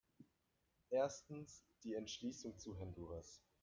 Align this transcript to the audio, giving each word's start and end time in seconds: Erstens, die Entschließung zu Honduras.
Erstens, 0.89 1.63
die 1.83 1.93
Entschließung 1.93 2.57
zu 2.57 2.75
Honduras. 2.79 3.39